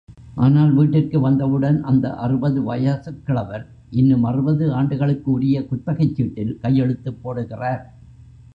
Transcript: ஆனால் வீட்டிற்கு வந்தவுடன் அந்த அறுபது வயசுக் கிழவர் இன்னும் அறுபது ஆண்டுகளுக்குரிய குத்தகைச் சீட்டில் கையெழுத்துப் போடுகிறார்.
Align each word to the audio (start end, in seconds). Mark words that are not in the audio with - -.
ஆனால் 0.35 0.71
வீட்டிற்கு 0.71 1.19
வந்தவுடன் 1.19 1.81
அந்த 1.81 2.13
அறுபது 2.17 2.59
வயசுக் 2.61 3.21
கிழவர் 3.23 3.65
இன்னும் 3.91 4.23
அறுபது 4.23 4.73
ஆண்டுகளுக்குரிய 4.73 5.67
குத்தகைச் 5.67 6.15
சீட்டில் 6.15 6.59
கையெழுத்துப் 6.61 7.21
போடுகிறார். 7.23 7.83